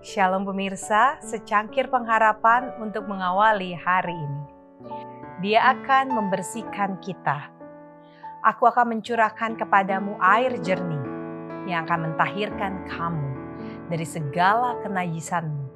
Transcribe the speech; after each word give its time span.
Shalom 0.00 0.48
pemirsa, 0.48 1.20
secangkir 1.20 1.92
pengharapan 1.92 2.72
untuk 2.80 3.04
mengawali 3.04 3.76
hari 3.76 4.16
ini. 4.16 4.44
Dia 5.44 5.76
akan 5.76 6.16
membersihkan 6.16 6.96
kita. 7.04 7.52
Aku 8.40 8.64
akan 8.64 8.96
mencurahkan 8.96 9.60
kepadamu 9.60 10.16
air 10.24 10.56
jernih 10.64 11.04
yang 11.68 11.84
akan 11.84 12.08
mentahirkan 12.08 12.88
kamu 12.88 13.28
dari 13.92 14.08
segala 14.08 14.80
kenajisanmu 14.80 15.68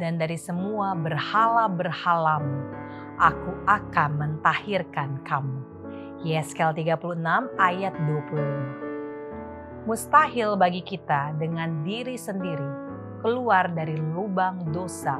dan 0.00 0.16
dari 0.16 0.40
semua 0.40 0.96
berhala-berhalamu. 0.96 2.72
Aku 3.20 3.52
akan 3.68 4.10
mentahirkan 4.16 5.20
kamu. 5.28 5.60
Yeskel 6.24 6.72
36 6.72 7.20
ayat 7.60 7.92
25. 8.00 9.84
Mustahil 9.84 10.56
bagi 10.56 10.80
kita 10.80 11.36
dengan 11.36 11.84
diri 11.84 12.16
sendiri 12.16 12.87
keluar 13.18 13.70
dari 13.74 13.98
lubang 13.98 14.70
dosa 14.70 15.18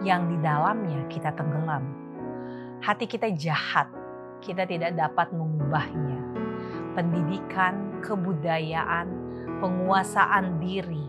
yang 0.00 0.28
di 0.28 0.36
dalamnya 0.40 1.04
kita 1.12 1.32
tenggelam. 1.36 1.84
Hati 2.80 3.08
kita 3.08 3.32
jahat, 3.32 3.88
kita 4.44 4.68
tidak 4.68 4.96
dapat 4.96 5.32
mengubahnya. 5.32 6.20
Pendidikan, 6.92 8.00
kebudayaan, 8.04 9.08
penguasaan 9.60 10.60
diri, 10.60 11.04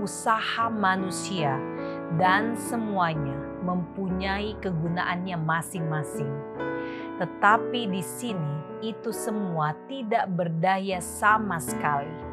usaha 0.00 0.72
manusia, 0.72 1.56
dan 2.16 2.56
semuanya 2.56 3.36
mempunyai 3.64 4.56
kegunaannya 4.60 5.36
masing-masing. 5.36 6.32
Tetapi 7.20 7.90
di 7.92 8.02
sini 8.02 8.56
itu 8.80 9.10
semua 9.10 9.74
tidak 9.90 10.30
berdaya 10.32 11.02
sama 11.02 11.58
sekali 11.58 12.27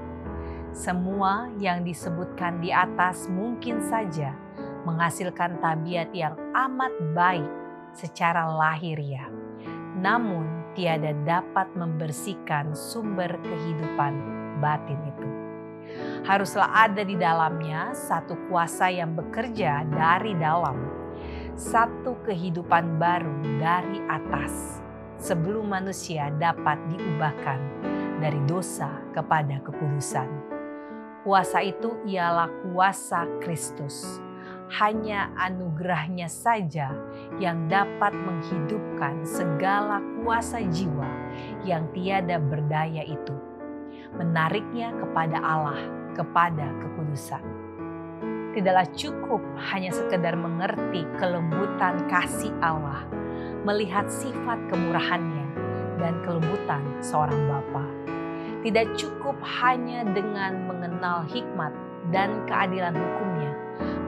semua 0.76 1.48
yang 1.56 1.88
disebutkan 1.88 2.60
di 2.60 2.68
atas 2.68 3.32
mungkin 3.32 3.80
saja 3.80 4.36
menghasilkan 4.84 5.64
tabiat 5.64 6.12
yang 6.12 6.36
amat 6.52 6.92
baik 7.16 7.48
secara 7.96 8.44
lahiriah, 8.44 9.32
namun 9.96 10.44
tiada 10.76 11.16
dapat 11.24 11.72
membersihkan 11.80 12.76
sumber 12.76 13.40
kehidupan 13.40 14.20
batin 14.60 15.00
itu. 15.08 15.30
Haruslah 16.28 16.92
ada 16.92 17.08
di 17.08 17.16
dalamnya 17.16 17.96
satu 17.96 18.36
kuasa 18.52 18.92
yang 18.92 19.16
bekerja 19.16 19.88
dari 19.88 20.36
dalam, 20.36 20.76
satu 21.56 22.20
kehidupan 22.28 23.00
baru 23.00 23.32
dari 23.64 24.04
atas, 24.12 24.84
sebelum 25.24 25.72
manusia 25.72 26.36
dapat 26.36 26.76
diubahkan 26.92 27.60
dari 28.20 28.44
dosa 28.44 28.92
kepada 29.16 29.64
kekudusan. 29.64 30.55
Kuasa 31.26 31.58
itu 31.66 32.06
ialah 32.06 32.46
kuasa 32.62 33.26
Kristus. 33.42 34.22
Hanya 34.78 35.34
anugerahnya 35.34 36.30
saja 36.30 36.94
yang 37.42 37.66
dapat 37.66 38.14
menghidupkan 38.14 39.26
segala 39.26 40.06
kuasa 40.22 40.62
jiwa 40.70 41.10
yang 41.66 41.90
tiada 41.98 42.38
berdaya 42.38 43.02
itu. 43.02 43.34
Menariknya 44.14 44.94
kepada 45.02 45.42
Allah, 45.42 45.82
kepada 46.14 46.70
kekudusan. 46.86 47.42
Tidaklah 48.54 48.86
cukup 48.94 49.42
hanya 49.74 49.90
sekedar 49.98 50.38
mengerti 50.38 51.10
kelembutan 51.18 52.06
kasih 52.06 52.54
Allah, 52.62 53.02
melihat 53.66 54.14
sifat 54.14 54.62
kemurahannya 54.70 55.46
dan 55.98 56.22
kelembutan 56.22 56.86
seorang 57.02 57.50
Bapa 57.50 57.95
tidak 58.66 58.98
cukup 58.98 59.38
hanya 59.62 60.02
dengan 60.10 60.66
mengenal 60.66 61.22
hikmat 61.30 61.70
dan 62.10 62.34
keadilan 62.50 62.98
hukumnya, 62.98 63.54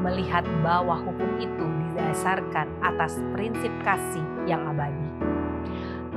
melihat 0.01 0.41
bahwa 0.66 0.97
hukum 0.97 1.38
itu 1.38 1.66
didasarkan 1.94 2.66
atas 2.81 3.22
prinsip 3.38 3.69
kasih 3.85 4.25
yang 4.50 4.66
abadi. 4.66 5.13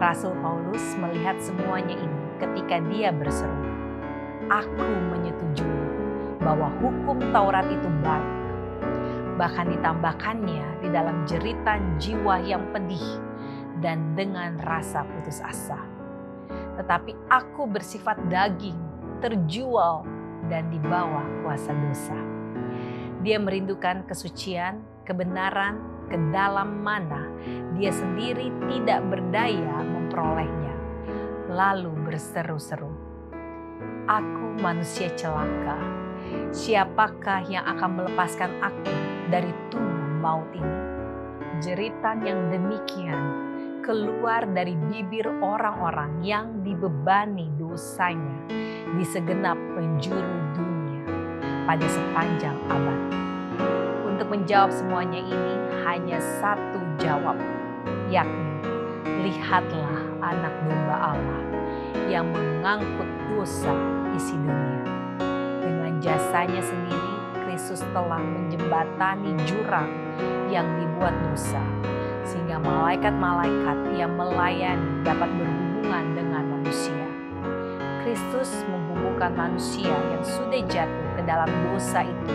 Rasul 0.00 0.32
Paulus 0.40 0.80
melihat 0.96 1.36
semuanya 1.36 1.92
ini 1.92 2.20
ketika 2.40 2.80
dia 2.88 3.12
berseru, 3.12 3.60
Aku 4.48 4.88
menyetujui 5.12 5.84
bahwa 6.40 6.72
hukum 6.80 7.20
Taurat 7.36 7.68
itu 7.68 7.92
baik. 8.00 8.32
Bahkan 9.36 9.66
ditambahkannya 9.76 10.80
di 10.80 10.88
dalam 10.88 11.28
jeritan 11.28 12.00
jiwa 12.00 12.40
yang 12.40 12.64
pedih 12.72 13.20
dan 13.84 14.16
dengan 14.16 14.56
rasa 14.64 15.04
putus 15.04 15.44
asa 15.44 15.89
tetapi 16.80 17.12
aku 17.28 17.68
bersifat 17.68 18.16
daging, 18.32 18.80
terjual, 19.20 20.08
dan 20.48 20.72
dibawa 20.72 21.20
kuasa 21.44 21.76
dosa. 21.76 22.16
Dia 23.20 23.36
merindukan 23.36 24.08
kesucian, 24.08 24.80
kebenaran, 25.04 26.00
ke 26.10 26.18
dalam 26.34 26.82
mana 26.82 27.30
dia 27.78 27.94
sendiri 27.94 28.50
tidak 28.66 29.00
berdaya 29.06 29.78
memperolehnya. 29.86 30.74
Lalu 31.54 31.94
berseru-seru, 32.02 32.90
Aku 34.10 34.58
manusia 34.58 35.06
celaka, 35.14 35.78
siapakah 36.50 37.46
yang 37.46 37.62
akan 37.62 38.02
melepaskan 38.02 38.50
aku 38.58 38.90
dari 39.30 39.54
tubuh 39.70 40.10
maut 40.18 40.50
ini? 40.50 40.78
Jeritan 41.62 42.26
yang 42.26 42.50
demikian 42.50 43.22
keluar 43.80 44.44
dari 44.44 44.76
bibir 44.76 45.24
orang-orang 45.40 46.20
yang 46.20 46.60
dibebani 46.60 47.48
dosanya 47.56 48.44
di 48.92 49.04
segenap 49.08 49.56
penjuru 49.72 50.36
dunia 50.52 51.04
pada 51.64 51.86
sepanjang 51.88 52.56
abad. 52.68 53.00
Untuk 54.04 54.28
menjawab 54.28 54.68
semuanya 54.68 55.20
ini 55.24 55.54
hanya 55.88 56.20
satu 56.40 56.80
jawab, 57.00 57.40
yakni 58.12 58.60
lihatlah 59.24 59.96
anak 60.20 60.54
domba 60.64 60.96
Allah 61.16 61.42
yang 62.12 62.28
mengangkut 62.28 63.08
dosa 63.32 63.72
isi 64.12 64.36
dunia. 64.36 64.84
Dengan 65.64 65.92
jasanya 66.04 66.60
sendiri, 66.60 67.14
Kristus 67.48 67.80
telah 67.96 68.20
menjembatani 68.20 69.32
jurang 69.48 69.88
yang 70.52 70.68
dibuat 70.76 71.14
dosa 71.30 71.62
sehingga 72.24 72.60
malaikat-malaikat 72.60 73.78
yang 73.96 74.12
melayani 74.16 75.04
dapat 75.06 75.28
berhubungan 75.34 76.04
dengan 76.16 76.42
manusia. 76.58 77.04
Kristus 78.00 78.64
menghubungkan 78.68 79.36
manusia 79.36 79.92
yang 79.92 80.24
sudah 80.24 80.62
jatuh 80.66 81.08
ke 81.16 81.22
dalam 81.28 81.50
dosa 81.68 82.02
itu 82.04 82.34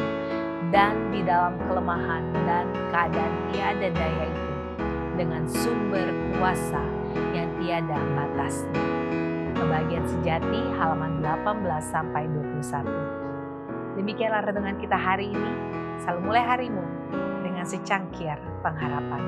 dan 0.69 0.93
di 1.13 1.21
dalam 1.25 1.57
kelemahan 1.65 2.23
dan 2.45 2.65
keadaan 2.91 3.33
tiada 3.53 3.89
daya 3.93 4.25
itu 4.29 4.53
dengan 5.15 5.43
sumber 5.47 6.07
kuasa 6.35 6.83
yang 7.31 7.47
tiada 7.59 7.97
batasnya. 8.15 8.83
Kebagian 9.55 10.03
sejati 10.03 10.61
halaman 10.75 11.23
18 11.23 11.63
sampai 11.79 12.27
21. 12.27 13.95
Demikianlah 13.95 14.43
renungan 14.43 14.75
kita 14.75 14.99
hari 14.99 15.31
ini. 15.31 15.51
Selalu 16.03 16.19
mulai 16.27 16.43
harimu 16.43 16.83
dengan 17.39 17.63
secangkir 17.63 18.35
pengharapan. 18.59 19.23